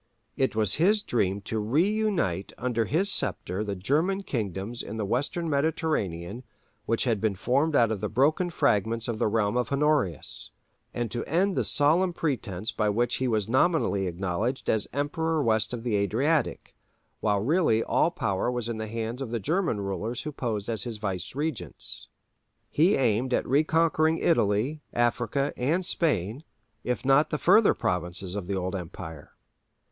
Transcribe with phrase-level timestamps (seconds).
[0.35, 5.05] It was his dream to re unite under his sceptre the German kingdoms in the
[5.05, 6.43] Western Mediterranean
[6.87, 10.49] which had been formed out of the broken fragments of the realm of Honorius;
[10.91, 15.71] and to end the solemn pretence by which he was nominally acknowledged as Emperor West
[15.71, 16.73] of the Adriatic,
[17.19, 20.81] while really all power was in the hands of the German rulers who posed as
[20.81, 22.07] his vicegerents.
[22.71, 28.75] He aimed at reconquering Italy, Africa, and Spain—if not the further provinces of the old
[28.75, 29.33] empire.